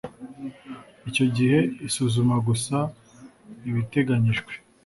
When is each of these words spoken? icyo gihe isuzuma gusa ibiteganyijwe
icyo 1.09 1.25
gihe 1.35 1.59
isuzuma 1.87 2.35
gusa 2.47 2.77
ibiteganyijwe 3.69 4.53